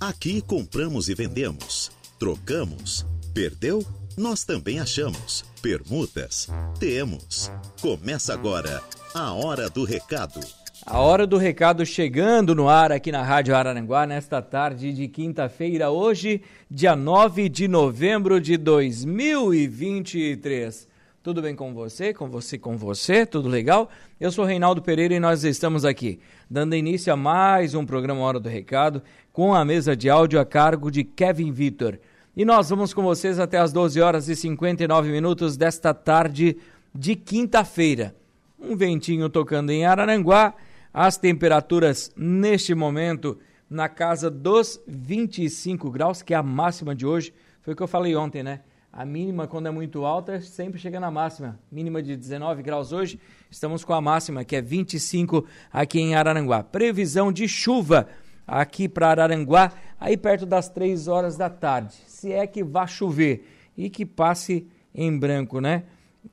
[0.00, 1.90] Aqui compramos e vendemos,
[2.20, 3.84] trocamos, perdeu?
[4.16, 5.44] Nós também achamos.
[5.60, 6.46] Permutas?
[6.78, 7.50] Temos.
[7.80, 8.80] Começa agora
[9.12, 10.38] a Hora do Recado.
[10.86, 15.90] A Hora do Recado chegando no ar aqui na Rádio Araranguá nesta tarde de quinta-feira,
[15.90, 20.86] hoje, dia 9 de novembro de 2023.
[21.20, 22.14] Tudo bem com você?
[22.14, 23.26] Com você, com você?
[23.26, 23.90] Tudo legal?
[24.20, 28.38] Eu sou Reinaldo Pereira e nós estamos aqui, dando início a mais um programa Hora
[28.38, 31.98] do Recado, com a mesa de áudio a cargo de Kevin Vitor.
[32.36, 36.56] E nós vamos com vocês até as 12 horas e 59 minutos desta tarde
[36.94, 38.14] de quinta-feira.
[38.56, 40.54] Um ventinho tocando em Araranguá,
[40.94, 43.36] as temperaturas neste momento
[43.68, 47.34] na casa dos 25 graus, que é a máxima de hoje.
[47.60, 48.60] Foi o que eu falei ontem, né?
[48.98, 51.56] A mínima, quando é muito alta, sempre chega na máxima.
[51.70, 53.20] Mínima de 19 graus hoje.
[53.48, 56.64] Estamos com a máxima, que é 25 aqui em Araranguá.
[56.64, 58.08] Previsão de chuva
[58.44, 61.94] aqui para Araranguá, aí perto das 3 horas da tarde.
[62.08, 65.84] Se é que vá chover e que passe em branco, né?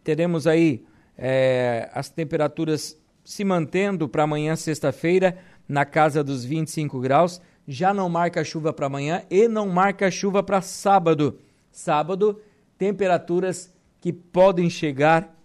[0.04, 0.84] Teremos aí
[1.16, 5.38] é, as temperaturas se mantendo para amanhã, sexta-feira,
[5.70, 7.40] na casa dos 25 graus.
[7.68, 11.38] Já não marca chuva para amanhã e não marca chuva para sábado.
[11.72, 12.42] Sábado,
[12.78, 15.36] temperaturas que podem chegar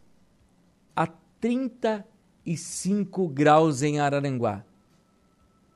[0.94, 1.06] a
[1.40, 4.64] 35 graus em Araranguá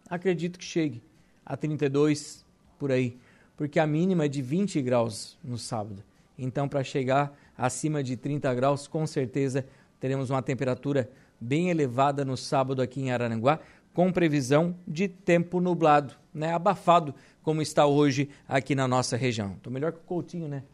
[0.09, 1.03] acredito que chegue
[1.45, 2.45] a 32
[2.79, 3.19] por aí,
[3.57, 6.03] porque a mínima é de 20 graus no sábado.
[6.39, 9.65] Então, para chegar acima de 30 graus, com certeza
[10.01, 11.11] teremos uma temperatura
[11.41, 13.61] bem elevada no sábado aqui em Araranguá,
[13.93, 16.53] com previsão de tempo nublado, né?
[16.53, 19.53] abafado, como está hoje aqui na nossa região.
[19.53, 20.65] Estou melhor que o Coutinho, né?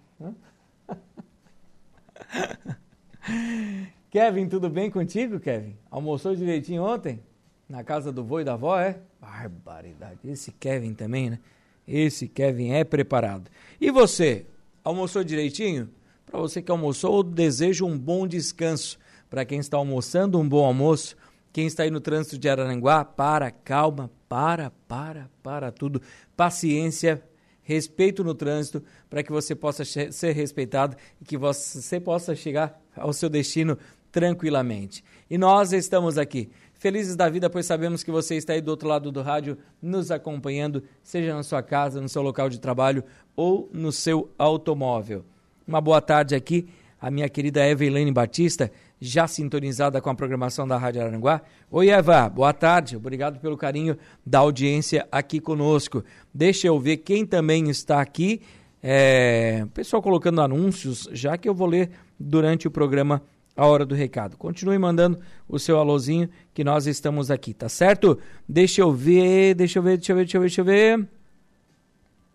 [4.11, 5.77] Kevin, tudo bem contigo, Kevin?
[5.91, 7.21] Almoçou direitinho ontem?
[7.69, 8.99] Na casa do vô e da avó, é?
[9.21, 10.19] Barbaridade.
[10.25, 11.39] Esse Kevin também, né?
[11.87, 13.51] Esse Kevin é preparado.
[13.81, 14.47] E você,
[14.83, 15.91] almoçou direitinho?
[16.27, 18.99] Para você que almoçou, desejo um bom descanso.
[19.29, 21.17] Para quem está almoçando, um bom almoço.
[21.53, 26.01] Quem está aí no trânsito de Araranguá, para, calma, para, para, para tudo.
[26.37, 27.23] Paciência,
[27.71, 33.13] respeito no trânsito, para que você possa ser respeitado e que você possa chegar ao
[33.13, 33.79] seu destino
[34.11, 35.05] tranquilamente.
[35.31, 38.89] E nós estamos aqui Felizes da vida, pois sabemos que você está aí do outro
[38.89, 43.05] lado do rádio nos acompanhando, seja na sua casa, no seu local de trabalho
[43.37, 45.23] ou no seu automóvel.
[45.69, 50.77] Uma boa tarde aqui, a minha querida Eveline Batista, já sintonizada com a programação da
[50.77, 51.41] Rádio Aranguá.
[51.71, 52.97] Oi, Eva, boa tarde.
[52.97, 56.05] Obrigado pelo carinho da audiência aqui conosco.
[56.35, 58.43] Deixa eu ver quem também está aqui.
[58.83, 59.67] É...
[59.73, 63.23] Pessoal colocando anúncios, já que eu vou ler durante o programa
[63.57, 64.37] a hora do recado.
[64.37, 65.19] Continue mandando
[65.49, 68.19] o seu alôzinho que nós estamos aqui, tá certo?
[68.49, 71.09] Deixa eu ver, deixa eu ver, deixa eu ver, deixa eu ver, deixa eu ver.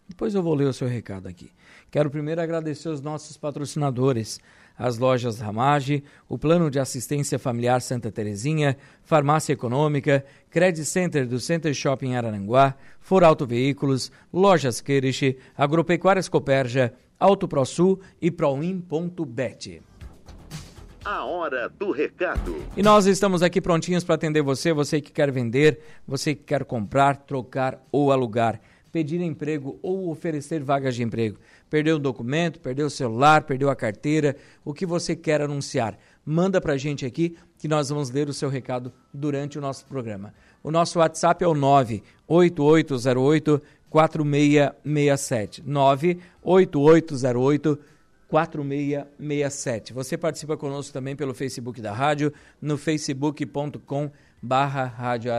[0.07, 1.49] Depois eu vou ler o seu recado aqui.
[1.89, 4.39] Quero primeiro agradecer os nossos patrocinadores,
[4.77, 11.39] as lojas Ramage, o Plano de Assistência Familiar Santa Terezinha, Farmácia Econômica, Credit Center do
[11.39, 19.81] Center Shopping Araranguá, For Auto Veículos, Lojas Queirish, Agropecuárias Coperja, Auto ProSul e Proin.bet.
[21.05, 22.55] A hora do recado.
[22.75, 26.65] E nós estamos aqui prontinhos para atender você, você que quer vender, você que quer
[26.65, 28.59] comprar, trocar ou alugar,
[28.91, 31.37] pedir emprego ou oferecer vagas de emprego.
[31.69, 35.97] Perdeu o documento, perdeu o celular, perdeu a carteira, o que você quer anunciar.
[36.25, 39.85] Manda para a gente aqui que nós vamos ler o seu recado durante o nosso
[39.85, 40.33] programa.
[40.63, 45.61] O nosso WhatsApp é o 98808 4667.
[45.65, 47.79] 98808
[48.27, 49.93] 4667.
[49.93, 54.11] Você participa conosco também pelo Facebook da rádio, no facebook.com
[54.41, 55.31] barra Rádio.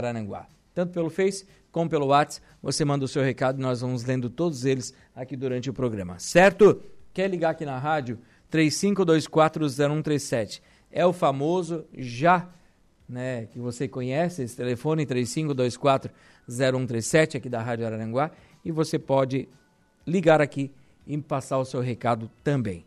[0.75, 4.31] Tanto pelo Face como pelo WhatsApp, você manda o seu recado e nós vamos lendo
[4.31, 6.19] todos eles aqui durante o programa.
[6.19, 6.81] Certo?
[7.13, 8.19] Quer ligar aqui na rádio?
[8.51, 10.63] 35240137.
[10.91, 12.49] É o famoso já,
[13.07, 18.31] né, que você conhece, esse telefone 35240137 aqui da Rádio Araranguá
[18.65, 19.47] e você pode
[20.07, 20.73] ligar aqui
[21.07, 22.87] e passar o seu recado também.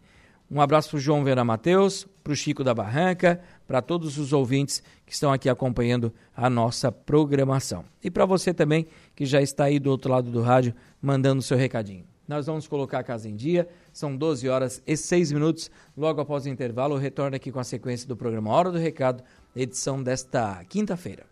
[0.49, 3.39] Um abraço para o João Vera Mateus, para o Chico da Barranca,
[3.69, 7.85] para todos os ouvintes que estão aqui acompanhando a nossa programação.
[8.03, 11.43] E para você também que já está aí do outro lado do rádio mandando o
[11.43, 12.03] seu recadinho.
[12.27, 15.69] Nós vamos colocar a casa em dia, são 12 horas e 6 minutos.
[15.95, 19.23] Logo após o intervalo, eu retorno aqui com a sequência do programa Hora do Recado,
[19.55, 21.27] edição desta quinta-feira.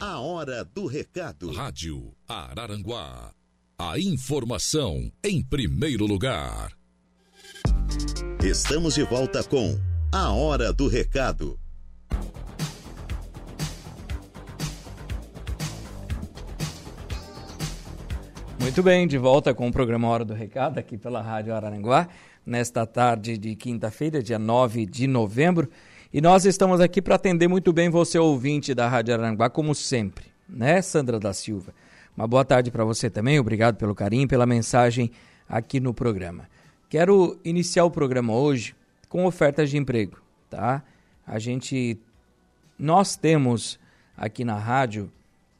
[0.00, 1.52] A Hora do Recado.
[1.52, 3.34] Rádio Araranguá.
[3.78, 6.72] A informação em primeiro lugar.
[8.42, 11.58] Estamos de volta com A Hora do Recado.
[18.60, 22.08] Muito bem, de volta com o programa Hora do Recado aqui pela Rádio Araranguá,
[22.44, 25.70] nesta tarde de quinta-feira, dia 9 de novembro.
[26.12, 30.26] E nós estamos aqui para atender muito bem você, ouvinte da Rádio Araranguá, como sempre,
[30.46, 31.72] né, Sandra da Silva?
[32.14, 35.10] Uma boa tarde para você também, obrigado pelo carinho, pela mensagem
[35.48, 36.50] aqui no programa.
[36.90, 38.74] Quero iniciar o programa hoje
[39.12, 40.82] com ofertas de emprego, tá?
[41.26, 42.00] A gente,
[42.78, 43.78] nós temos
[44.16, 45.12] aqui na rádio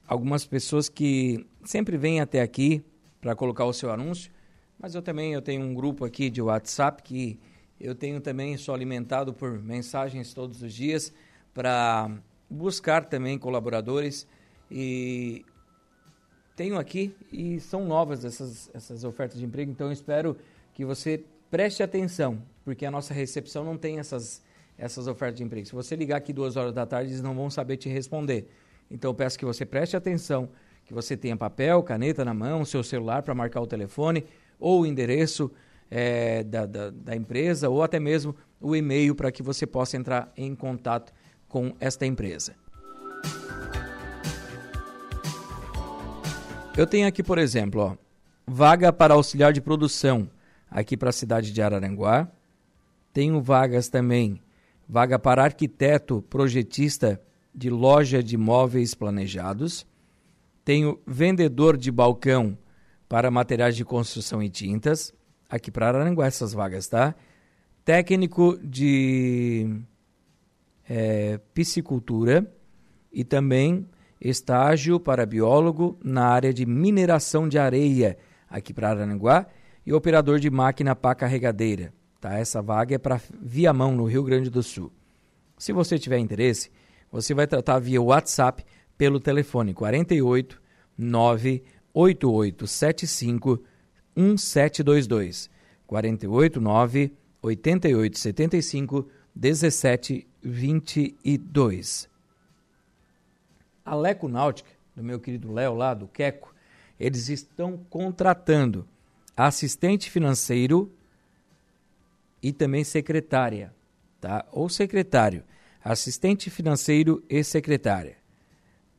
[0.09, 2.83] algumas pessoas que sempre vêm até aqui
[3.21, 4.33] para colocar o seu anúncio,
[4.79, 7.39] mas eu também eu tenho um grupo aqui de WhatsApp que
[7.79, 11.13] eu tenho também sou alimentado por mensagens todos os dias
[11.53, 12.11] para
[12.49, 14.27] buscar também colaboradores
[14.71, 15.45] e
[16.57, 20.39] tenho aqui e são novas essas, essas ofertas de emprego, então eu espero
[20.73, 24.43] que você preste atenção, porque a nossa recepção não tem essas,
[24.79, 25.67] essas ofertas de emprego.
[25.67, 28.49] Se você ligar aqui duas horas da tarde, eles não vão saber te responder.
[28.91, 30.49] Então peço que você preste atenção,
[30.85, 34.25] que você tenha papel, caneta na mão, seu celular para marcar o telefone,
[34.59, 35.51] ou o endereço
[35.91, 40.33] é, da, da, da empresa, ou até mesmo o e-mail para que você possa entrar
[40.37, 41.13] em contato
[41.49, 42.55] com esta empresa.
[46.77, 47.97] Eu tenho aqui, por exemplo, ó,
[48.47, 50.31] vaga para auxiliar de produção
[50.71, 52.29] aqui para a cidade de Araranguá.
[53.13, 54.41] Tenho vagas também,
[54.89, 57.21] vaga para arquiteto projetista
[57.55, 59.87] de loja de móveis planejados.
[60.65, 62.57] Tenho vendedor de balcão
[63.09, 65.13] para materiais de construção e tintas,
[65.49, 67.15] aqui para Araranguá essas vagas, tá?
[67.85, 69.83] Técnico de
[70.89, 72.51] é, piscicultura
[73.13, 73.87] e também
[74.21, 78.17] estágio para biólogo na área de mineração de areia
[78.49, 79.47] aqui para Araranguá
[79.85, 81.93] e operador de máquina pá carregadeira.
[82.23, 82.39] Tá?
[82.39, 84.93] Essa vaga é para Viamão, no Rio Grande do Sul.
[85.59, 86.71] Se você tiver interesse,
[87.11, 88.65] você vai tratar via WhatsApp
[88.97, 90.63] pelo telefone 48
[90.97, 93.65] 98875
[94.15, 95.51] 1722.
[95.85, 102.09] 48 9 8875 1722.
[103.85, 106.55] A Leco Náutica, do meu querido Léo lá, do Queco,
[107.01, 108.87] eles estão contratando
[109.37, 110.89] assistente financeiro
[112.43, 113.73] e também secretária,
[114.21, 114.45] tá?
[114.51, 115.45] Ou secretário,
[115.83, 118.17] assistente financeiro e secretária.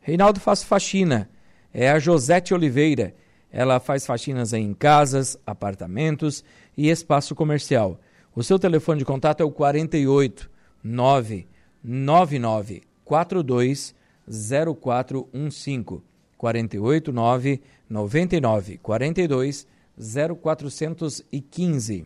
[0.03, 1.31] Reinaldo faz faxina,
[1.73, 3.15] é a Josete Oliveira.
[3.51, 6.45] Ela faz faxinas em casas, apartamentos
[6.77, 7.99] e espaço comercial.
[8.37, 10.51] O seu telefone de contato é o 48
[10.85, 13.95] 999 42
[14.29, 16.12] 0415
[16.43, 22.05] 48 999 42 0415.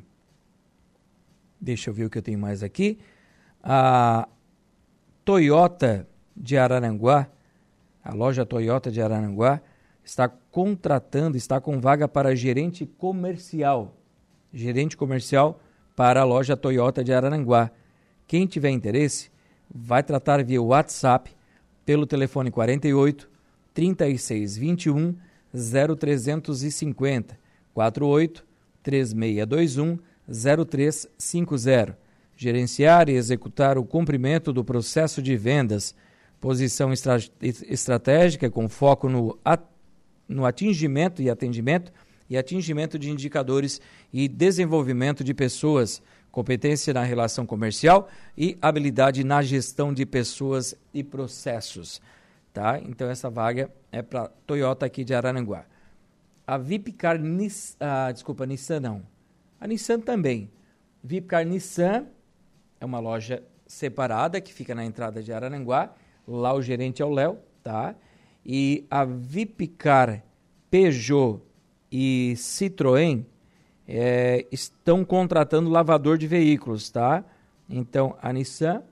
[1.59, 2.99] Deixa eu ver o que eu tenho mais aqui.
[3.63, 4.29] A
[5.25, 7.31] Toyota de Araranguá,
[8.05, 9.63] a loja Toyota de Araranguá,
[10.05, 13.97] está contratando, está com vaga para gerente comercial.
[14.53, 15.59] Gerente comercial
[15.97, 17.71] para a loja Toyota de Araranguá.
[18.27, 19.31] Quem tiver interesse,
[19.75, 21.35] vai tratar via WhatsApp
[21.87, 23.35] pelo telefone 48
[23.77, 25.15] 3621
[25.53, 27.39] 0350
[27.75, 28.45] 48
[28.83, 31.99] 3621 0350.
[32.39, 35.95] Gerenciar e executar o cumprimento do processo de vendas,
[36.41, 39.39] posição estra estratégica com foco no,
[40.29, 41.93] no atingimento e atendimento
[42.29, 43.81] e atingimento de indicadores
[44.13, 51.05] e desenvolvimento de pessoas, competência na relação comercial e habilidade na gestão de pessoas e
[51.05, 52.01] processos.
[52.57, 52.81] Tá?
[52.81, 55.67] Então essa vaga é para Toyota aqui de Araranguá.
[56.47, 59.03] A Vipcar Nissan, ah, desculpa, Nissan não.
[59.61, 60.51] A Nissan também.
[61.05, 62.07] Vipcar Nissan
[62.81, 65.93] é uma loja separada que fica na entrada de Araranguá.
[66.27, 67.95] Lá o gerente é o Léo, tá?
[68.43, 70.25] E a Vipcar,
[70.71, 71.43] Peugeot
[71.93, 73.27] e Citroën
[73.87, 77.23] é, estão contratando lavador de veículos, tá?
[77.69, 78.83] Então, a Nissan,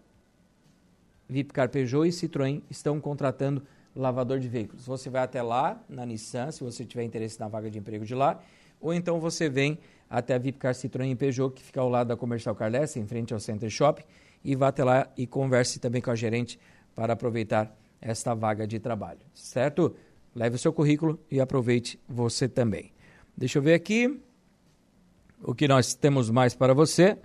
[1.28, 3.62] Vipcar Peugeot e Citroën estão contratando
[3.94, 4.86] lavador de veículos.
[4.86, 8.14] Você vai até lá, na Nissan, se você tiver interesse na vaga de emprego de
[8.14, 8.40] lá,
[8.80, 9.78] ou então você vem
[10.10, 13.32] até a Vipcar Citroën e Peugeot, que fica ao lado da Comercial Carles, em frente
[13.32, 14.04] ao Center Shop,
[14.44, 16.58] e vá até lá e converse também com a gerente
[16.94, 19.96] para aproveitar esta vaga de trabalho, certo?
[20.34, 22.92] Leve o seu currículo e aproveite você também.
[23.36, 24.20] Deixa eu ver aqui
[25.42, 27.16] o que nós temos mais para você.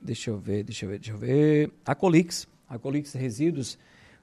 [0.00, 1.72] Deixa eu ver, deixa eu ver, deixa eu ver.
[1.84, 3.78] A Colix, a Colix Resíduos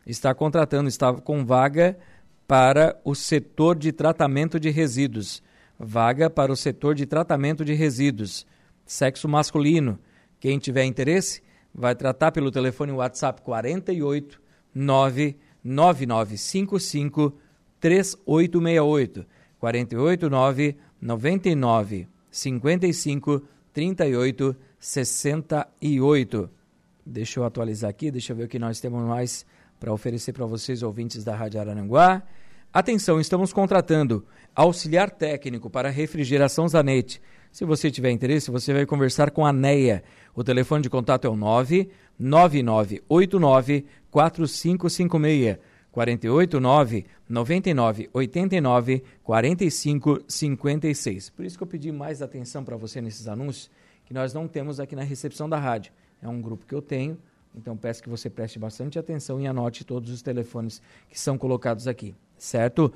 [0.05, 1.97] está contratando, está com vaga
[2.47, 5.41] para o setor de tratamento de resíduos.
[5.77, 8.47] Vaga para o setor de tratamento de resíduos.
[8.85, 9.99] Sexo masculino.
[10.39, 11.41] Quem tiver interesse,
[11.73, 14.39] vai tratar pelo telefone WhatsApp 48
[14.73, 17.33] 99955
[17.79, 19.25] 3868.
[19.59, 23.41] 48 999 55
[23.73, 26.49] 38 68.
[27.05, 29.45] Deixa eu atualizar aqui, deixa eu ver o que nós temos mais
[29.79, 32.23] para oferecer para vocês, ouvintes da Rádio Araranguá.
[32.73, 37.21] Atenção, estamos contratando auxiliar técnico para refrigeração Zanetti.
[37.51, 40.03] Se você tiver interesse, você vai conversar com a NEA.
[40.33, 45.59] O telefone de contato é o 99989 4556
[45.91, 51.29] 489 99 89 45 56.
[51.29, 53.69] Por isso que eu pedi mais atenção para você nesses anúncios
[54.05, 55.93] que nós não temos aqui na recepção da rádio.
[56.25, 57.19] É um grupo que eu tenho,
[57.55, 61.87] então peço que você preste bastante atenção e anote todos os telefones que são colocados
[61.87, 62.91] aqui, certo?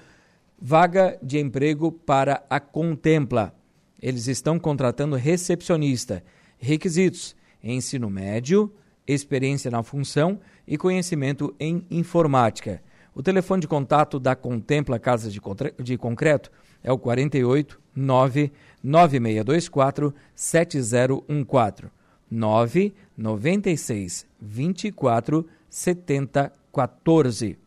[0.59, 3.53] Vaga de emprego para a Contempla.
[4.01, 6.23] Eles estão contratando recepcionista.
[6.57, 8.73] Requisitos: ensino médio,
[9.05, 12.81] experiência na função e conhecimento em informática.
[13.13, 15.39] O telefone de contato da Contempla Casa de,
[15.83, 16.49] de Concreto
[16.83, 27.59] é o 48 9 9624 7014 9 96 24 70 14.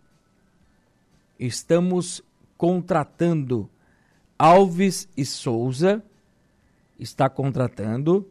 [1.38, 2.23] Estamos
[2.56, 3.68] contratando
[4.38, 6.02] Alves e Souza
[6.99, 8.28] está contratando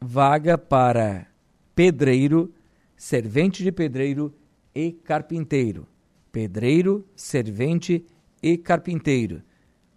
[0.00, 1.26] vaga para
[1.74, 2.52] pedreiro,
[2.96, 4.32] servente de pedreiro
[4.74, 5.88] e carpinteiro
[6.34, 8.04] pedreiro, servente
[8.42, 9.40] e carpinteiro.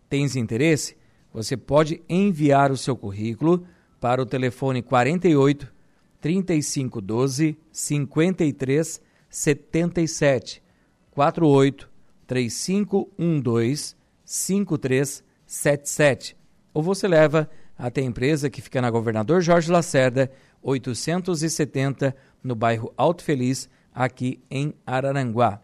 [0.07, 0.95] Tens interesse?
[1.33, 3.65] Você pode enviar o seu currículo
[3.99, 5.76] para o telefone 48
[6.21, 10.63] 3512 53 77
[11.11, 11.89] 48
[12.25, 13.95] 3512
[14.25, 16.35] 5377
[16.73, 20.31] ou você leva até a empresa que fica na Governador Jorge Lacerda
[20.61, 25.61] 870 no bairro Alto Feliz aqui em Araranguá.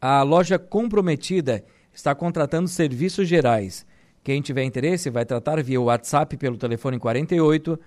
[0.00, 3.86] A loja comprometida está contratando serviços gerais.
[4.22, 7.78] Quem tiver interesse vai tratar via WhatsApp pelo telefone 48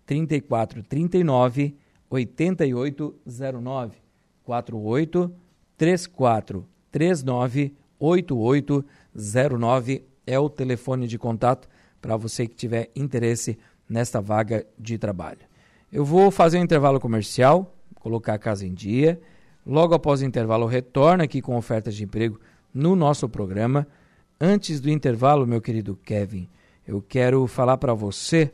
[0.05, 1.75] 34 39
[2.09, 3.97] 8809
[4.43, 5.33] 48
[5.77, 11.69] 34 39 8809 é o telefone de contato
[12.01, 13.57] para você que tiver interesse
[13.93, 15.41] nesta vaga de trabalho.
[15.91, 19.21] Eu vou fazer um intervalo comercial, colocar a casa em dia.
[19.63, 22.39] Logo após o intervalo, eu retorno aqui com ofertas de emprego
[22.73, 23.87] no nosso programa.
[24.41, 26.49] Antes do intervalo, meu querido Kevin,
[26.87, 28.51] eu quero falar para você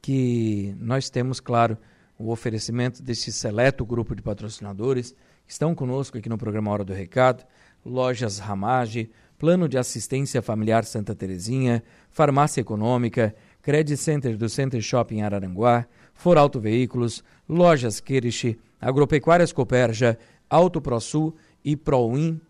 [0.00, 1.76] que nós temos, claro,
[2.16, 6.92] o oferecimento desse seleto grupo de patrocinadores que estão conosco aqui no programa Hora do
[6.92, 7.44] Recado,
[7.84, 13.34] Lojas Ramage, Plano de Assistência Familiar Santa Terezinha, Farmácia Econômica,
[13.70, 21.76] Credit Center do Center Shopping Araranguá, Foralto Veículos, Lojas Kirish, Agropecuárias Coperja, Auto ProSul e
[21.76, 22.40] Proin.bet.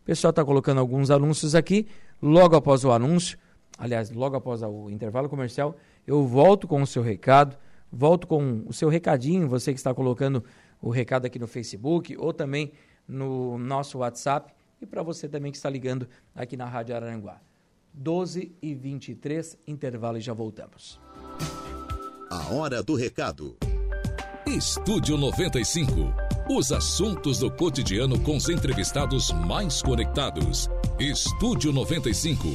[0.00, 1.86] O pessoal está colocando alguns anúncios aqui.
[2.20, 3.38] Logo após o anúncio,
[3.78, 7.56] aliás, logo após o intervalo comercial, eu volto com o seu recado,
[7.88, 10.42] volto com o seu recadinho, você que está colocando
[10.80, 12.72] o recado aqui no Facebook ou também
[13.06, 17.40] no nosso WhatsApp e para você também que está ligando aqui na Rádio Araranguá.
[17.92, 21.00] 12 e 23, intervalo e já voltamos.
[22.30, 23.56] A hora do recado.
[24.46, 25.92] Estúdio 95.
[26.50, 30.68] Os assuntos do cotidiano com os entrevistados mais conectados.
[30.98, 32.48] Estúdio 95.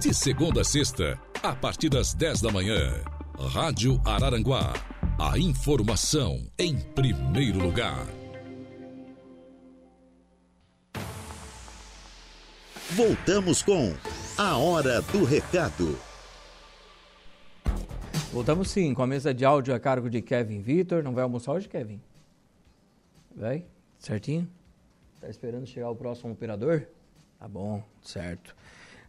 [0.00, 3.02] De segunda a sexta, a partir das 10 da manhã.
[3.38, 4.72] Rádio Araranguá.
[5.18, 8.06] A informação em primeiro lugar.
[12.90, 13.94] Voltamos com
[14.42, 15.98] A Hora do Recado.
[18.32, 21.02] Voltamos sim, com a mesa de áudio a cargo de Kevin Vitor.
[21.02, 22.00] Não vai almoçar hoje, Kevin?
[23.36, 23.66] Vai?
[23.98, 24.48] Certinho?
[25.20, 26.86] Tá esperando chegar o próximo operador?
[27.38, 28.56] Tá bom, certo.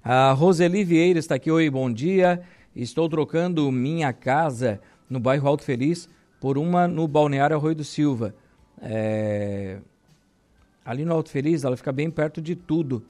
[0.03, 1.49] A Roseli Vieira está aqui.
[1.49, 2.43] Oi, bom dia.
[2.75, 6.09] Estou trocando minha casa no bairro Alto Feliz
[6.41, 8.35] por uma no Balneário Arroio do Silva.
[8.81, 9.79] É...
[10.83, 13.01] Ali no Alto Feliz, ela fica bem perto de tudo.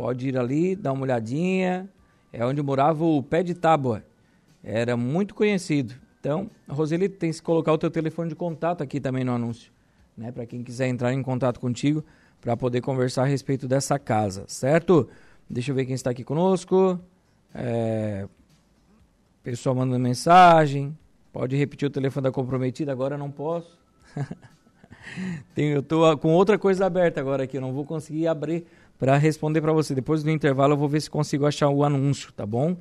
[0.00, 1.86] Pode ir ali, dar uma olhadinha.
[2.32, 4.02] É onde morava o Pé de Tábua.
[4.64, 5.94] Era muito conhecido.
[6.18, 9.70] Então, Roseli, tem que colocar o teu telefone de contato aqui também no anúncio,
[10.16, 10.32] né?
[10.32, 12.02] Para quem quiser entrar em contato contigo
[12.40, 15.06] para poder conversar a respeito dessa casa, certo?
[15.50, 16.98] Deixa eu ver quem está aqui conosco.
[17.54, 18.26] É...
[19.42, 20.96] Pessoal mandando mensagem.
[21.30, 23.78] Pode repetir o telefone da comprometida, agora não posso.
[25.54, 28.66] Tenho, eu tô com outra coisa aberta agora aqui, eu não vou conseguir abrir
[29.00, 29.94] para responder para você.
[29.94, 32.76] Depois do intervalo eu vou ver se consigo achar o anúncio, tá bom?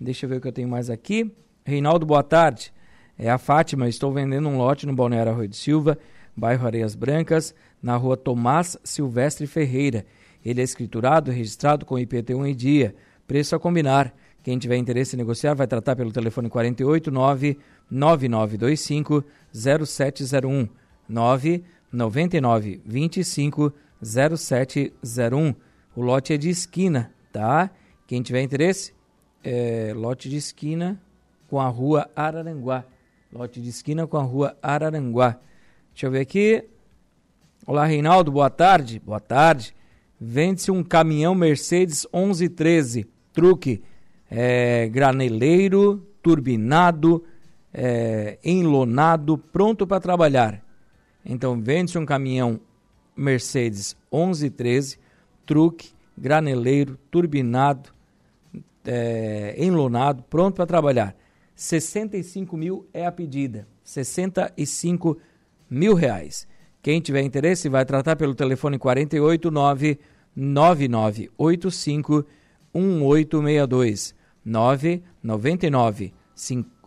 [0.00, 1.30] Deixa eu ver o que eu tenho mais aqui.
[1.64, 2.72] Reinaldo, boa tarde.
[3.18, 5.98] É a Fátima, estou vendendo um lote no Balneário Arroio de Silva,
[6.34, 10.06] bairro Areias Brancas, na rua Tomás Silvestre Ferreira.
[10.42, 12.94] Ele é escriturado, registrado com IPT1 em dia.
[13.26, 14.14] Preço a combinar.
[14.42, 17.58] Quem tiver interesse em negociar vai tratar pelo telefone 489
[17.90, 20.68] 9925 0701
[21.06, 25.54] 999 25 0701.
[25.94, 27.70] O lote é de esquina, tá?
[28.06, 28.94] Quem tiver interesse,
[29.42, 31.00] é, lote de esquina
[31.48, 32.84] com a rua Araranguá.
[33.32, 35.38] Lote de esquina com a rua Araranguá.
[35.92, 36.64] Deixa eu ver aqui.
[37.66, 39.00] Olá, Reinaldo, boa tarde.
[39.04, 39.74] Boa tarde.
[40.20, 43.82] Vende-se um caminhão Mercedes 1113, truque,
[44.30, 47.24] é, graneleiro, turbinado,
[47.72, 50.64] é, enlonado, pronto para trabalhar.
[51.24, 52.60] Então, vende-se um caminhão
[53.18, 54.98] Mercedes 1113,
[55.44, 57.90] truque, graneleiro, turbinado,
[58.86, 61.16] é, enlonado, pronto para trabalhar.
[61.54, 63.66] 65 mil é a pedida.
[63.82, 65.18] 65
[65.68, 66.46] mil reais.
[66.80, 69.98] Quem tiver interesse vai tratar pelo telefone 489
[70.36, 72.24] 9985
[72.72, 76.12] 1862 999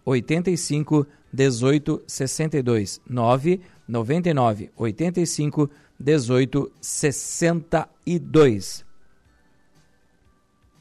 [0.05, 5.69] 85 1862 999 85
[6.01, 8.85] 1862.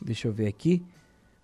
[0.01, 0.83] Deixa eu ver aqui.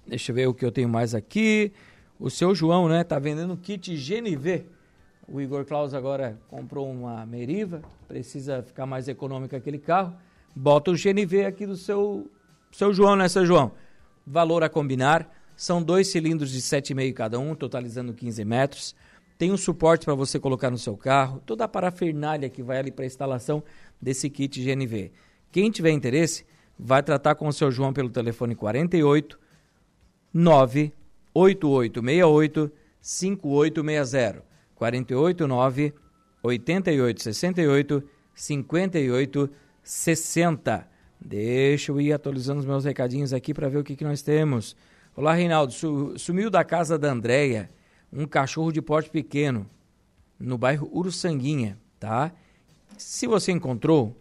[0.07, 1.71] Deixa eu ver o que eu tenho mais aqui.
[2.19, 4.65] O seu João, né, tá vendendo kit GNV.
[5.31, 10.13] O Igor Claus agora comprou uma Meriva, precisa ficar mais econômico aquele carro.
[10.53, 12.29] Bota o GNV aqui do seu
[12.69, 13.71] seu João, né, seu João?
[14.27, 15.33] Valor a combinar.
[15.55, 18.93] São dois cilindros de 7,5 cada um, totalizando 15 metros.
[19.37, 22.91] Tem um suporte para você colocar no seu carro, toda a parafernália que vai ali
[22.91, 23.63] para a instalação
[24.01, 25.13] desse kit GNV.
[25.49, 26.45] Quem tiver interesse,
[26.77, 29.39] vai tratar com o seu João pelo telefone 48
[30.33, 34.50] 98868 5860.
[34.81, 35.93] 489
[36.41, 40.87] 8868 5860.
[41.23, 44.75] Deixa eu ir atualizando os meus recadinhos aqui para ver o que, que nós temos.
[45.15, 45.71] Olá, Reinaldo.
[46.17, 47.69] Sumiu da casa da Andréia
[48.11, 49.69] um cachorro de porte pequeno
[50.39, 52.31] no bairro Uruçanguinha, tá?
[52.97, 54.19] Se você encontrou,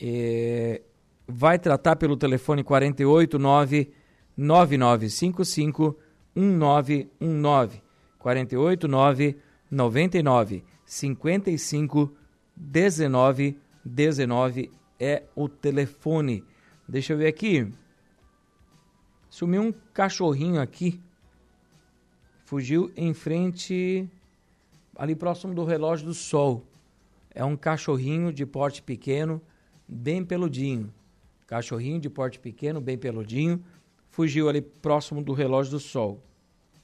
[0.00, 0.80] é,
[1.26, 3.90] vai tratar pelo telefone 489
[4.36, 5.98] 9955
[6.36, 7.82] 1919
[8.18, 9.36] 489
[9.72, 12.16] 99 55
[12.54, 16.44] 19 19 é o telefone.
[16.88, 17.68] Deixa eu ver aqui.
[19.28, 21.02] Sumiu um cachorrinho aqui
[22.52, 24.06] fugiu em frente,
[24.94, 26.62] ali próximo do relógio do sol.
[27.34, 29.40] É um cachorrinho de porte pequeno,
[29.88, 30.92] bem peludinho.
[31.46, 33.64] Cachorrinho de porte pequeno, bem peludinho,
[34.10, 36.22] fugiu ali próximo do relógio do sol.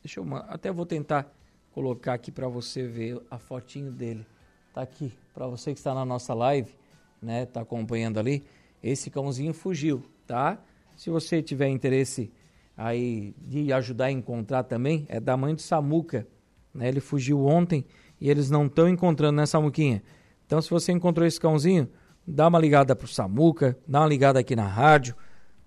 [0.02, 1.30] Deixa eu até vou tentar
[1.78, 4.26] colocar aqui para você ver a fotinho dele.
[4.74, 6.74] Tá aqui para você que está na nossa live,
[7.22, 7.46] né?
[7.46, 8.42] Tá acompanhando ali.
[8.82, 10.60] Esse cãozinho fugiu, tá?
[10.96, 12.32] Se você tiver interesse
[12.76, 16.26] aí de ajudar a encontrar também é da mãe do Samuca.
[16.74, 16.88] Né?
[16.88, 17.84] Ele fugiu ontem
[18.20, 20.02] e eles não estão encontrando, né, Samuquinha?
[20.46, 21.88] Então, se você encontrou esse cãozinho,
[22.26, 25.14] dá uma ligada pro Samuca, dá uma ligada aqui na rádio,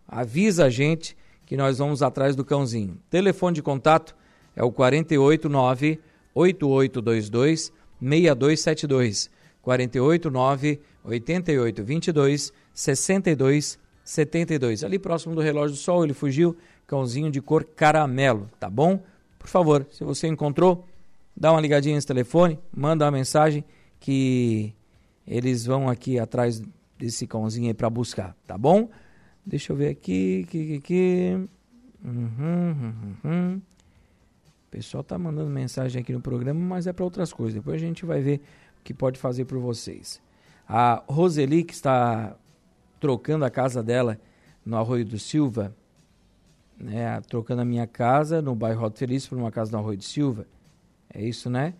[0.06, 2.98] avisa a gente que nós vamos atrás do cãozinho.
[3.10, 4.14] Telefone de contato
[4.56, 6.00] é o 489
[6.34, 9.30] 8822 6272
[9.62, 18.50] 489 8822 6272 ali próximo do relógio do sol ele fugiu cãozinho de cor caramelo,
[18.60, 19.02] tá bom?
[19.40, 20.86] Por favor, se você encontrou,
[21.36, 23.64] dá uma ligadinha nesse telefone, manda uma mensagem
[24.00, 24.74] que
[25.26, 26.62] eles vão aqui atrás
[26.98, 28.90] desse cãozinho aí para buscar, tá bom?
[29.46, 31.48] Deixa eu ver aqui, aqui, aqui.
[32.04, 33.62] Uhum, uhum, uhum.
[34.72, 37.56] O pessoal tá mandando mensagem aqui no programa, mas é para outras coisas.
[37.56, 38.40] Depois a gente vai ver
[38.80, 40.22] o que pode fazer por vocês.
[40.66, 42.38] A Roseli, que está
[42.98, 44.18] trocando a casa dela
[44.66, 45.76] no Arroio do Silva,
[46.80, 50.06] né, trocando a minha casa no bairro Alto Feliz por uma casa no Arroio de
[50.06, 50.48] Silva.
[51.14, 51.74] É isso, né?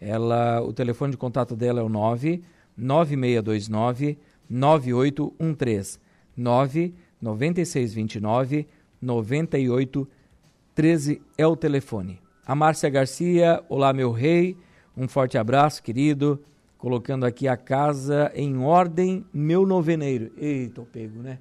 [0.00, 2.42] Ela, o telefone de contato dela é o 9
[2.74, 4.16] 9629
[4.48, 5.98] 9813
[6.34, 8.66] 9 9629
[9.02, 12.26] 9813 é o telefone.
[12.48, 14.56] A Márcia Garcia, olá meu rei,
[14.96, 16.42] um forte abraço, querido.
[16.78, 20.32] Colocando aqui a casa em ordem, meu noveneiro.
[20.34, 21.40] Ei, tô pego, né?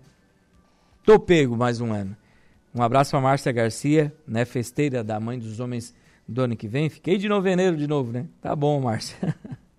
[1.06, 2.14] Tô pego mais um ano.
[2.76, 5.96] Um abraço para Márcia Garcia, né, festeira da Mãe dos Homens
[6.28, 6.90] do ano que vem.
[6.90, 8.26] Fiquei de novembro de novo, né?
[8.42, 9.34] Tá bom, Márcia.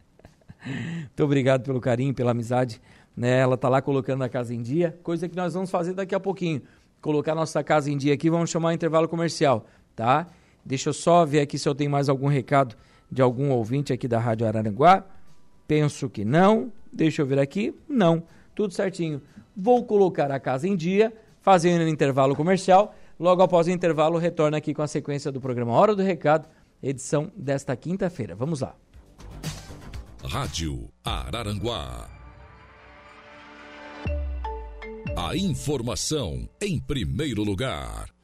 [0.65, 2.81] Muito obrigado pelo carinho, pela amizade.
[3.15, 3.39] Né?
[3.39, 6.21] Ela tá lá colocando a casa em dia, coisa que nós vamos fazer daqui a
[6.21, 6.63] pouquinho.
[7.03, 10.27] Colocar nossa casa em dia aqui, vamos chamar o intervalo comercial, tá?
[10.69, 12.77] Deixa eu só ver aqui se eu tenho mais algum recado
[13.11, 15.03] de algum ouvinte aqui da Rádio Araranguá.
[15.67, 16.71] Penso que não.
[16.93, 17.75] Deixa eu ver aqui.
[17.89, 18.23] Não.
[18.55, 19.23] Tudo certinho.
[19.57, 22.95] Vou colocar a casa em dia fazendo um intervalo comercial.
[23.19, 26.47] Logo após o intervalo, retorna aqui com a sequência do programa Hora do Recado,
[26.83, 28.35] edição desta quinta-feira.
[28.35, 28.75] Vamos lá.
[30.23, 32.11] Rádio Araranguá.
[35.17, 38.18] A informação em primeiro lugar.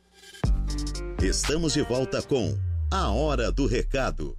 [1.24, 2.54] Estamos de volta com
[2.90, 4.37] A Hora do Recado.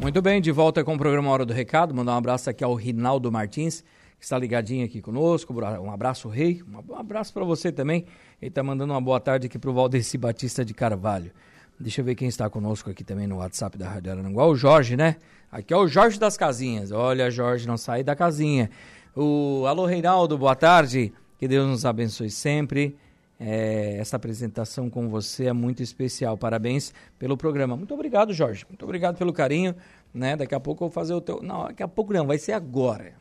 [0.00, 1.94] Muito bem, de volta com o programa Hora do Recado.
[1.94, 3.82] Mandar um abraço aqui ao Rinaldo Martins,
[4.18, 5.52] que está ligadinho aqui conosco.
[5.52, 6.62] Um abraço, Rei.
[6.66, 8.06] Um abraço para você também.
[8.40, 11.30] Ele está mandando uma boa tarde aqui para o Valdeci Batista de Carvalho.
[11.78, 14.46] Deixa eu ver quem está conosco aqui também no WhatsApp da Rádio Aranguá.
[14.46, 15.16] O Jorge, né?
[15.52, 16.92] Aqui é o Jorge das Casinhas.
[16.92, 18.70] Olha, Jorge, não sai da casinha.
[19.14, 21.12] O Alô, Reinaldo, boa tarde.
[21.36, 22.96] Que Deus nos abençoe sempre.
[23.40, 26.38] É, essa apresentação com você é muito especial.
[26.38, 27.76] Parabéns pelo programa.
[27.76, 28.64] Muito obrigado, Jorge.
[28.68, 29.74] Muito obrigado pelo carinho.
[30.14, 30.36] Né?
[30.36, 31.42] Daqui a pouco eu vou fazer o teu.
[31.42, 33.14] Não, daqui a pouco não, vai ser agora.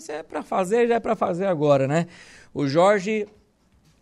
[0.00, 2.08] Se é para fazer, já é para fazer agora, né?
[2.52, 3.28] O Jorge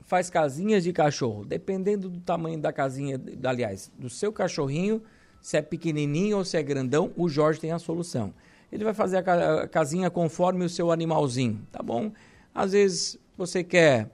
[0.00, 5.02] faz casinhas de cachorro, dependendo do tamanho da casinha, aliás, do seu cachorrinho,
[5.40, 8.32] se é pequenininho ou se é grandão, o Jorge tem a solução.
[8.70, 12.12] Ele vai fazer a casinha conforme o seu animalzinho, tá bom?
[12.54, 14.10] Às vezes você quer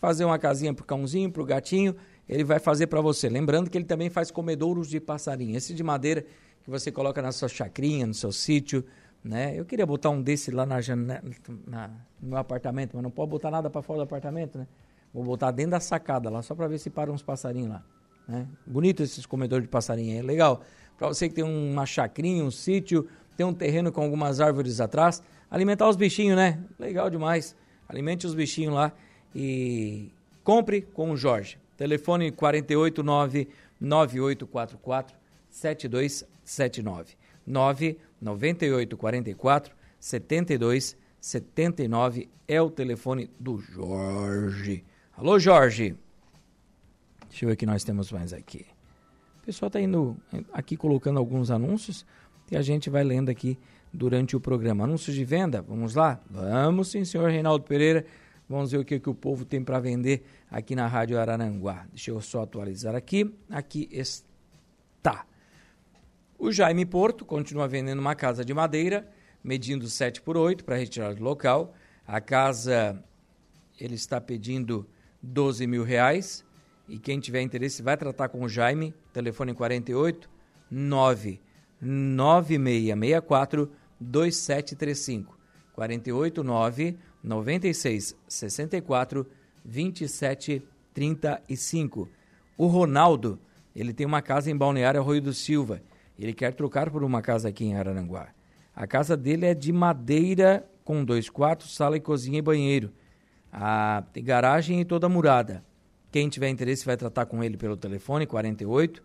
[0.00, 1.94] fazer uma casinha pro cãozinho, pro gatinho,
[2.28, 3.28] ele vai fazer para você.
[3.28, 5.56] Lembrando que ele também faz comedouros de passarinho.
[5.56, 6.24] Esse de madeira
[6.62, 8.84] que você coloca na sua chacrinha, no seu sítio,
[9.22, 9.58] né?
[9.58, 11.22] Eu queria botar um desse lá na janela,
[11.66, 11.88] na,
[12.20, 14.66] no meu apartamento, mas não pode botar nada para fora do apartamento, né?
[15.12, 17.84] Vou botar dentro da sacada lá, só para ver se param uns passarinhos lá.
[18.26, 18.48] Né?
[18.66, 20.62] Bonito esses comedores de passarinho, é legal.
[20.96, 25.22] Para você que tem uma chacrinha, um sítio, tem um terreno com algumas árvores atrás,
[25.50, 26.58] alimentar os bichinhos, né?
[26.78, 27.56] Legal demais.
[27.88, 28.92] Alimente os bichinhos lá
[29.34, 30.10] e
[30.44, 31.58] compre com o Jorge.
[31.76, 33.48] Telefone 489
[33.80, 35.16] 9844
[35.48, 37.16] 7279.
[37.46, 44.84] 99844 7279 é o telefone do Jorge.
[45.16, 45.96] Alô, Jorge.
[47.28, 48.66] Deixa eu ver o que nós temos mais aqui.
[49.42, 50.16] O pessoal está indo
[50.52, 52.06] aqui colocando alguns anúncios
[52.52, 53.58] que a gente vai lendo aqui
[53.90, 54.84] durante o programa.
[54.84, 56.20] Anúncios de venda, vamos lá?
[56.28, 58.04] Vamos sim, senhor Reinaldo Pereira.
[58.46, 61.86] Vamos ver o que, que o povo tem para vender aqui na Rádio Araranguá.
[61.88, 63.34] Deixa eu só atualizar aqui.
[63.48, 65.24] Aqui está.
[66.38, 69.10] O Jaime Porto continua vendendo uma casa de madeira,
[69.42, 71.74] medindo 7 por 8 para retirar do local.
[72.06, 73.02] A casa
[73.80, 74.86] ele está pedindo
[75.22, 76.44] 12 mil reais.
[76.86, 80.28] E quem tiver interesse vai tratar com o Jaime, telefone 48
[81.82, 85.38] 99664 2735.
[85.74, 89.26] 48 9 96 64
[89.64, 90.62] 27
[90.94, 92.08] 35.
[92.56, 93.38] O Ronaldo,
[93.74, 95.82] ele tem uma casa em Balneário Arroio do Silva
[96.18, 98.28] ele quer trocar por uma casa aqui em Araranguá.
[98.74, 102.92] A casa dele é de madeira com dois quartos, sala e cozinha e banheiro.
[103.52, 105.64] A, tem garagem e toda murada.
[106.10, 109.02] Quem tiver interesse vai tratar com ele pelo telefone 48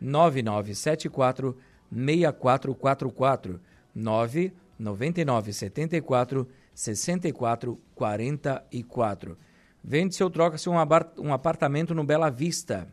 [0.00, 1.56] 99974
[1.90, 3.60] 6444
[3.94, 9.38] 99974 6444.
[9.82, 10.74] Vende-se ou troca-se um,
[11.18, 12.86] um apartamento no Bela Vista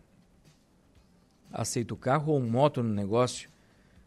[1.54, 3.48] aceita o carro ou moto no negócio.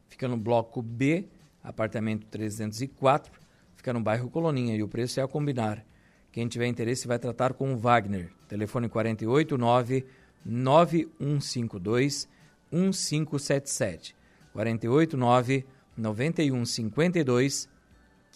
[0.09, 1.28] Fica no bloco B,
[1.62, 3.30] apartamento 304,
[3.76, 5.87] fica no bairro Coloninha e o preço é a combinar.
[6.32, 8.32] Quem tiver interesse vai tratar com o Wagner.
[8.48, 10.04] Telefone 489
[10.44, 12.28] 9152
[12.70, 14.16] 1577.
[14.52, 17.68] 489 9152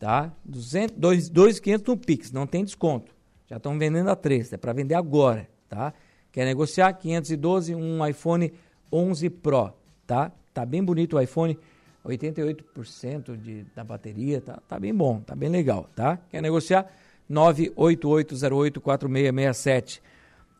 [0.00, 0.32] tá?
[0.48, 3.14] 2.500 no Pix, não tem desconto.
[3.46, 5.92] Já estão vendendo a 3, é para vender agora, tá?
[6.32, 6.92] Quer negociar?
[6.94, 8.52] 512, um iPhone
[8.90, 9.72] 11 Pro,
[10.06, 10.32] tá?
[10.54, 11.58] Tá bem bonito o iPhone,
[12.04, 16.18] 88% de, da bateria, tá, tá bem bom, tá bem legal, tá?
[16.30, 16.90] Quer negociar?
[17.30, 20.00] 988084667.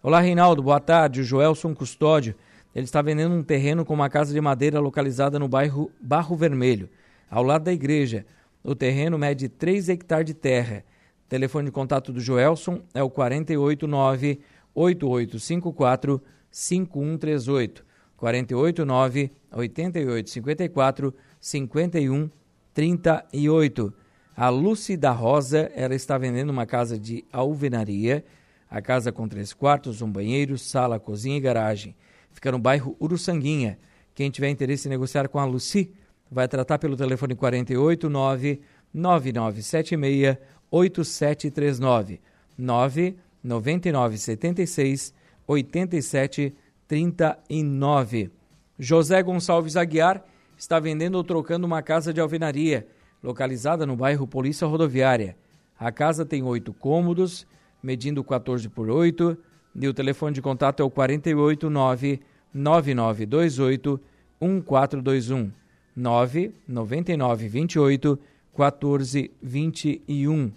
[0.03, 1.21] Olá, Reinaldo, boa tarde.
[1.21, 2.35] O Joelson Custódio,
[2.75, 6.89] ele está vendendo um terreno com uma casa de madeira localizada no bairro Barro Vermelho,
[7.31, 8.25] ao lado da igreja.
[8.63, 10.85] O terreno mede 3 hectares de terra.
[11.27, 14.41] O telefone de contato do Joelson é o 489
[14.75, 17.85] 8854 5138.
[18.17, 23.95] 489 8854 5138.
[24.37, 28.25] A Lucy da Rosa, ela está vendendo uma casa de alvenaria.
[28.71, 31.97] A casa com três quartos, um banheiro, sala, cozinha e garagem.
[32.33, 33.79] Fica no bairro Uruçanguinha.
[34.15, 35.93] Quem tiver interesse em negociar com a Lucy,
[36.31, 38.61] vai tratar pelo telefone 489
[38.93, 40.37] 9976
[40.71, 42.21] 8739
[42.57, 45.15] 99976
[45.47, 48.33] 8739 39.
[48.77, 50.25] José Gonçalves Aguiar
[50.61, 52.87] está vendendo ou trocando uma casa de alvenaria,
[53.23, 55.35] localizada no bairro Polícia Rodoviária.
[55.79, 57.47] A casa tem oito cômodos,
[57.83, 59.39] medindo 14 por 8,
[59.75, 62.21] e o telefone de contato é o 489
[62.53, 64.01] 9928
[64.39, 65.51] 1421
[65.97, 68.19] 999 28
[68.55, 70.53] 14 21.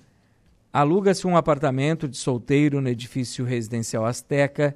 [0.74, 4.76] Aluga-se um apartamento de solteiro no edifício residencial Azteca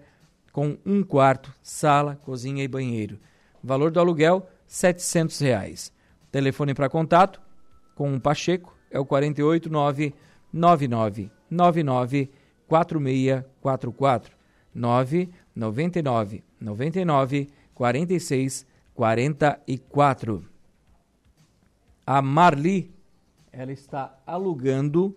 [0.53, 3.19] com um quarto, sala, cozinha e banheiro.
[3.61, 5.39] Valor do aluguel, 700.
[5.39, 5.91] Reais.
[6.31, 7.41] Telefone para contato
[7.95, 10.13] com o Pacheco é o 489
[10.53, 12.29] 9999
[12.67, 14.37] 4644
[14.75, 20.43] 999 99 46 44.
[22.05, 22.91] A Marli,
[23.51, 25.15] ela está alugando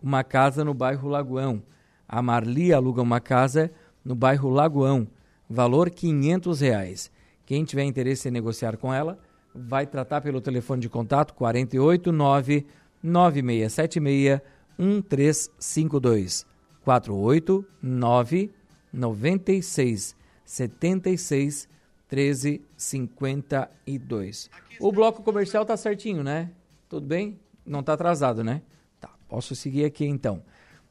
[0.00, 1.62] uma casa no bairro Lagoão.
[2.08, 3.72] A Marli aluga uma casa
[4.04, 5.08] no bairro Lagoão,
[5.50, 7.10] valor quinhentos reais.
[7.46, 9.18] Quem tiver interesse em negociar com ela,
[9.54, 12.66] vai tratar pelo telefone de contato 489
[13.02, 14.40] 9676
[14.76, 16.44] 1352
[16.84, 18.52] 489
[18.92, 21.68] 96 76
[22.10, 24.50] 1352.
[24.80, 26.52] O bloco comercial tá certinho, né?
[26.88, 27.40] Tudo bem?
[27.64, 28.62] Não tá atrasado, né?
[29.00, 30.42] Tá, posso seguir aqui então.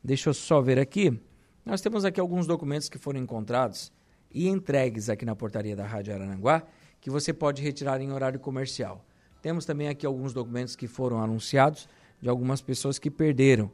[0.04, 1.20] Deixa eu só ver aqui.
[1.66, 3.94] Nós temos aqui alguns documentos que foram encontrados
[4.36, 6.62] e entregues aqui na portaria da Rádio Arananguá
[7.00, 9.04] que você pode retirar em horário comercial.
[9.42, 11.88] Temos também aqui alguns documentos que foram anunciados
[12.22, 13.72] de algumas pessoas que perderam.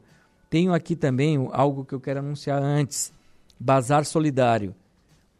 [0.48, 3.12] Tenho aqui também algo que eu quero anunciar antes:
[3.58, 4.74] Bazar Solidário.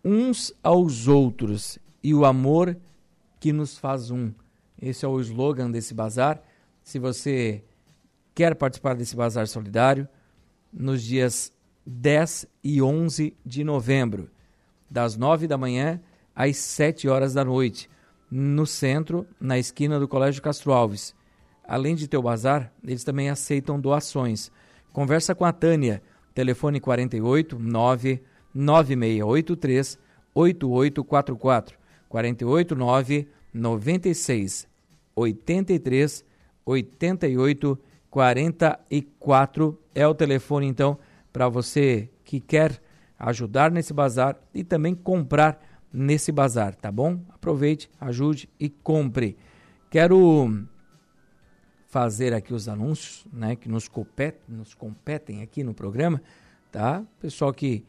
[0.04, 2.76] Uns aos outros e o amor
[3.38, 4.32] que nos faz um.
[4.80, 6.42] Esse é o slogan desse bazar.
[6.82, 7.62] Se você
[8.34, 10.08] quer participar desse bazar solidário,
[10.72, 11.52] nos dias
[11.86, 14.28] 10 e 11 de novembro,
[14.92, 15.98] das 9 da manhã
[16.36, 17.88] às 7 horas da noite,
[18.30, 21.14] no centro, na esquina do Colégio Castro Alves.
[21.66, 24.52] Além de ter o bazar, eles também aceitam doações.
[24.92, 26.02] Conversa com a Tânia,
[26.34, 28.22] telefone 48 9
[28.54, 29.98] 9683
[30.34, 31.78] 8844
[32.08, 34.68] 48 9 96
[35.16, 36.24] 83
[36.66, 37.78] 88
[38.10, 40.98] 44 é o telefone então
[41.32, 42.81] para você que quer
[43.22, 47.20] ajudar nesse bazar e também comprar nesse bazar, tá bom?
[47.30, 49.36] Aproveite, ajude e compre.
[49.88, 50.66] Quero
[51.86, 56.20] fazer aqui os anúncios, né, que nos competem, nos competem aqui no programa,
[56.72, 57.04] tá?
[57.20, 57.84] Pessoal que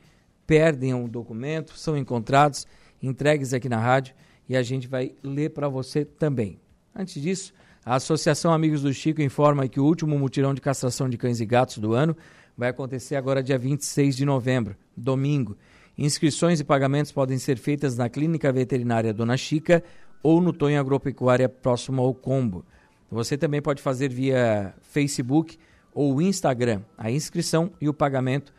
[0.46, 2.68] perdem um documento, são encontrados,
[3.02, 4.14] entregues aqui na rádio
[4.48, 6.60] e a gente vai ler para você também.
[6.94, 7.54] Antes disso,
[7.86, 11.46] a Associação Amigos do Chico informa que o último mutirão de castração de cães e
[11.46, 12.16] gatos do ano
[12.58, 15.58] vai acontecer agora dia 26 de novembro, domingo.
[15.98, 19.84] Inscrições e pagamentos podem ser feitas na Clínica Veterinária Dona Chica
[20.22, 22.66] ou no Tonho Agropecuária próximo ao Combo.
[23.12, 25.58] Você também pode fazer via Facebook
[25.94, 28.54] ou Instagram a inscrição e o pagamento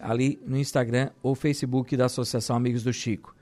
[0.00, 3.36] ali no Instagram ou Facebook da Associação Amigos do Chico.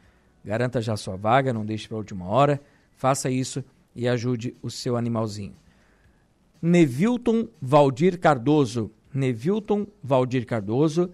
[0.45, 2.61] Garanta já sua vaga, não deixe para a última hora.
[2.97, 5.55] Faça isso e ajude o seu animalzinho.
[6.61, 8.91] Nevilton Valdir Cardoso.
[9.13, 11.11] Nevilton Valdir Cardoso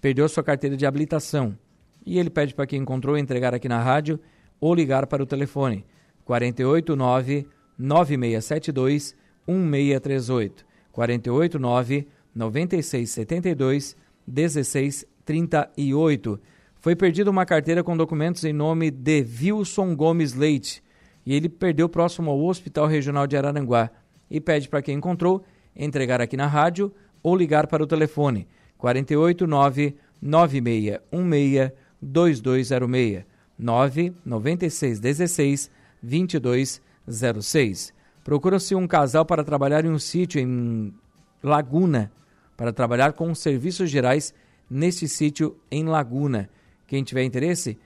[0.00, 1.56] perdeu sua carteira de habilitação
[2.04, 4.18] e ele pede para quem encontrou entregar aqui na rádio
[4.60, 5.84] ou ligar para o telefone
[6.24, 7.46] 489
[7.78, 9.16] 9672
[9.46, 16.40] 1638 489 9672 1638.
[16.76, 20.82] Foi perdida uma carteira com documentos em nome de Wilson Gomes Leite
[21.24, 23.90] e ele perdeu próximo ao Hospital Regional de Araranguá
[24.30, 29.96] e pede para quem encontrou entregar aqui na rádio ou ligar para o telefone 489
[30.20, 33.24] 9616 2206
[33.58, 35.70] 996 16
[36.02, 37.94] 2206.
[38.24, 40.92] Procura-se um casal para trabalhar em um sítio em
[41.42, 42.10] Laguna,
[42.56, 44.34] para trabalhar com serviços gerais
[44.70, 46.48] neste sítio em Laguna.
[46.86, 47.78] Quem tiver interesse,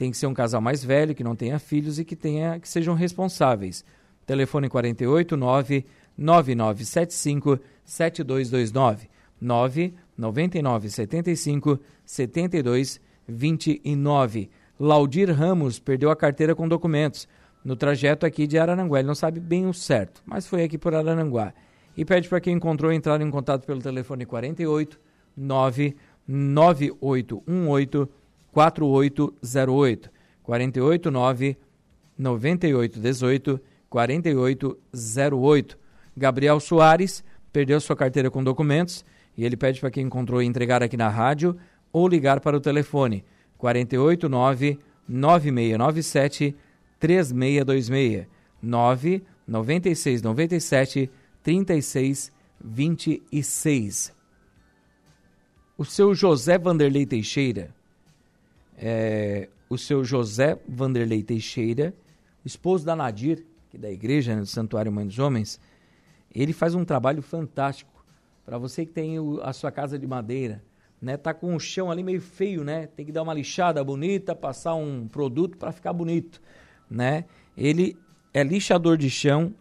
[0.00, 2.66] tem que ser um casal mais velho, que não tenha filhos e que tenha que
[2.66, 3.84] sejam responsáveis.
[4.24, 5.84] Telefone 48 9
[6.16, 12.98] 9975 7229 9 99 75 72
[13.28, 14.50] 29.
[14.78, 17.28] Laudir Ramos perdeu a carteira com documentos
[17.62, 19.00] no trajeto aqui de Araranguá.
[19.00, 21.52] Ele não sabe bem o certo, mas foi aqui por Araranguá.
[21.94, 24.98] E pede para quem encontrou entrar em contato pelo telefone 48
[25.36, 25.94] 9
[26.26, 28.19] 9818
[28.52, 30.10] 4808
[30.42, 31.56] 48 9
[32.18, 35.78] 9818 4808.
[36.16, 39.04] Gabriel Soares perdeu sua carteira com documentos
[39.36, 41.56] e ele pede para quem encontrou entregar aqui na rádio
[41.92, 43.24] ou ligar para o telefone
[43.58, 44.78] 489
[45.08, 46.56] 9697
[46.98, 48.26] 3626
[48.62, 51.10] 99697
[51.42, 54.12] 3626.
[55.76, 57.74] O seu José Vanderlei Teixeira,
[58.80, 61.94] é, o seu José Vanderlei Teixeira,
[62.44, 65.60] esposo da Nadir, que é da igreja né, do Santuário Mãe dos Homens,
[66.34, 68.04] ele faz um trabalho fantástico.
[68.44, 70.62] Para você que tem o, a sua casa de madeira,
[71.00, 72.86] né, tá com o chão ali meio feio, né?
[72.86, 76.40] Tem que dar uma lixada bonita, passar um produto para ficar bonito,
[76.90, 77.24] né?
[77.56, 77.96] Ele
[78.32, 79.54] é lixador de chão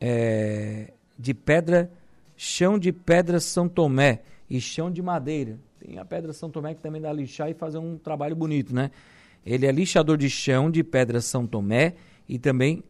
[0.00, 1.90] é, de pedra,
[2.36, 5.58] chão de pedra São Tomé e chão de madeira.
[5.86, 8.90] Tem a pedra São Tomé que também dá lixar e fazer um trabalho bonito, né?
[9.44, 11.94] Ele é lixador de chão de pedra São Tomé
[12.28, 12.82] e também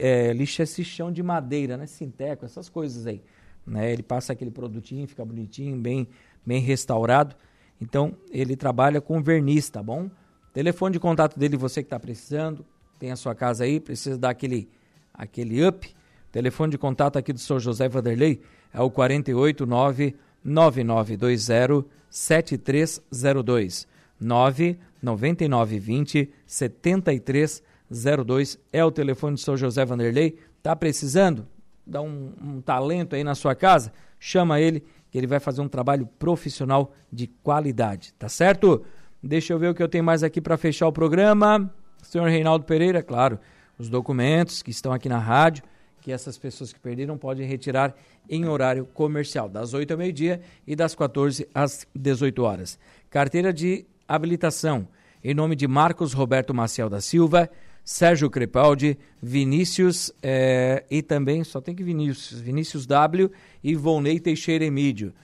[0.00, 1.86] é, lixa esse chão de madeira, né?
[1.86, 3.22] Sinteco, essas coisas aí.
[3.64, 3.92] Né?
[3.92, 6.08] Ele passa aquele produtinho, fica bonitinho, bem
[6.44, 7.36] bem restaurado.
[7.80, 10.10] Então, ele trabalha com verniz, tá bom?
[10.52, 12.66] Telefone de contato dele, você que está precisando,
[12.98, 14.68] tem a sua casa aí, precisa dar aquele,
[15.12, 15.88] aquele up.
[16.32, 17.60] Telefone de contato aqui do Sr.
[17.60, 18.40] José Vanderlei
[18.72, 23.86] é o 489 9920 7302
[24.20, 29.56] 99920 7302 é o telefone do Sr.
[29.56, 30.38] José Vanderlei.
[30.62, 31.48] Tá precisando?
[31.84, 33.92] Dá um, um talento aí na sua casa?
[34.20, 38.84] Chama ele que ele vai fazer um trabalho profissional de qualidade, tá certo?
[39.20, 41.68] Deixa eu ver o que eu tenho mais aqui para fechar o programa.
[42.00, 43.40] Senhor Reinaldo Pereira, claro,
[43.76, 45.64] os documentos que estão aqui na rádio,
[46.04, 47.96] que essas pessoas que perderam podem retirar
[48.28, 52.78] em horário comercial, das 8 ao meio-dia e das 14 às 18 horas.
[53.08, 54.86] Carteira de habilitação,
[55.24, 57.50] em nome de Marcos Roberto Maciel da Silva,
[57.82, 63.30] Sérgio Crepaldi, Vinícius é, e também, só tem que Vinícius, Vinícius W
[63.62, 65.14] e Volney Teixeira Emídio.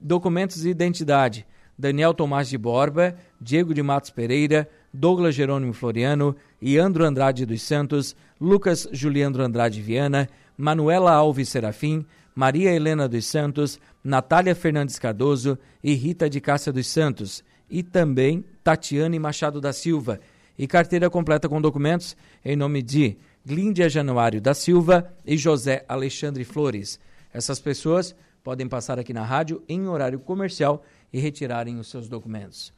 [0.00, 1.46] Documentos de identidade,
[1.78, 8.14] Daniel Tomás de Borba, Diego de Matos Pereira, Douglas Jerônimo Floriano, Iandro Andrade dos Santos,
[8.40, 15.94] Lucas Juliandro Andrade Viana, Manuela Alves Serafim, Maria Helena dos Santos, Natália Fernandes Cardoso e
[15.94, 20.20] Rita de Cássia dos Santos, e também Tatiane Machado da Silva,
[20.58, 26.44] e carteira completa com documentos em nome de Glíndia Januário da Silva e José Alexandre
[26.44, 27.00] Flores.
[27.32, 28.14] Essas pessoas
[28.44, 32.72] podem passar aqui na rádio em horário comercial e retirarem os seus documentos.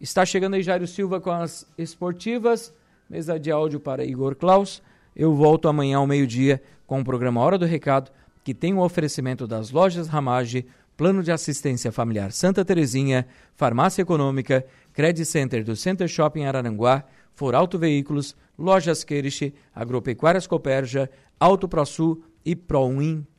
[0.00, 2.72] Está chegando aí Jairo Silva com as esportivas,
[3.08, 4.82] mesa de áudio para Igor Klaus.
[5.14, 8.10] Eu volto amanhã ao meio-dia com o programa Hora do Recado,
[8.42, 10.64] que tem o oferecimento das lojas Ramage,
[10.96, 17.78] Plano de Assistência Familiar Santa Terezinha, Farmácia Econômica Credit Center do Center Shopping Araranguá, Foralto
[17.78, 23.30] Veículos, Lojas Queiriche, Agropecuárias Coperja, Auto ProSul e Proin.bet.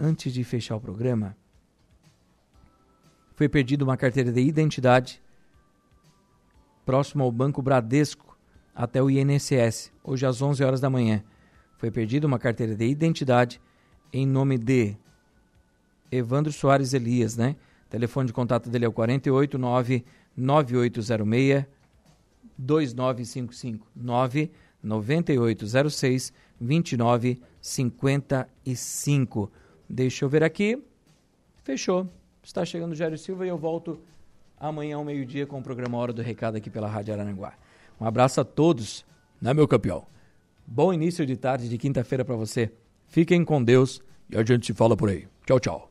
[0.00, 1.36] Antes de fechar o programa,
[3.36, 5.22] foi perdida uma carteira de identidade
[6.84, 8.36] próximo ao Banco Bradesco
[8.74, 11.22] até o INSS, hoje às 11 horas da manhã.
[11.76, 13.60] Foi perdida uma carteira de identidade
[14.10, 14.96] em nome de
[16.10, 17.56] Evandro Soares Elias, né?
[17.90, 20.02] telefone de contato dele é o 489
[20.36, 21.66] 9806
[22.58, 29.52] 2955 99806 2955.
[29.88, 30.82] Deixa eu ver aqui.
[31.62, 32.10] Fechou.
[32.46, 33.98] Está chegando o Jairo Silva e eu volto
[34.56, 37.54] amanhã ao meio-dia com o programa Hora do Recado aqui pela Rádio Araranguá.
[38.00, 39.04] Um abraço a todos,
[39.42, 40.06] né, meu campeão?
[40.64, 42.70] Bom início de tarde de quinta-feira para você.
[43.08, 45.26] Fiquem com Deus e a gente se fala por aí.
[45.44, 45.90] Tchau, tchau.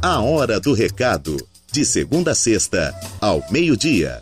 [0.00, 1.36] A Hora do Recado,
[1.70, 4.18] de segunda a sexta, ao meio-dia.